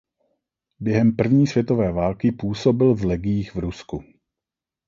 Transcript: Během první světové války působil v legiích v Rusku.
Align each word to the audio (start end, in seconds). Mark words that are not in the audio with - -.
Během 0.79 1.15
první 1.15 1.47
světové 1.47 1.91
války 1.91 2.31
působil 2.31 2.95
v 2.95 3.05
legiích 3.05 3.55
v 3.55 3.59
Rusku. 3.59 4.03